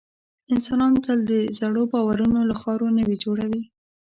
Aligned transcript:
انسانان 0.53 0.93
تل 1.03 1.19
د 1.31 1.31
زړو 1.59 1.83
باورونو 1.93 2.39
له 2.49 2.55
خاورو 2.61 2.87
نوي 2.97 3.15
جوړوي. 3.23 3.63